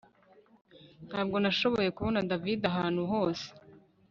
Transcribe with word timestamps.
Ntabwo 1.07 1.35
nashoboye 1.43 1.89
kubona 1.97 2.25
David 2.29 2.61
ahantu 2.71 3.01
hose 3.11 3.47